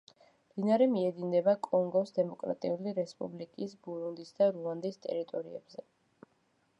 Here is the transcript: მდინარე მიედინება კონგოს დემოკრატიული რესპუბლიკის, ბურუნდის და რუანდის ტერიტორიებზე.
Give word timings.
მდინარე 0.51 0.85
მიედინება 0.93 1.53
კონგოს 1.67 2.15
დემოკრატიული 2.15 2.93
რესპუბლიკის, 3.01 3.75
ბურუნდის 3.85 4.33
და 4.41 4.51
რუანდის 4.57 4.99
ტერიტორიებზე. 5.07 5.89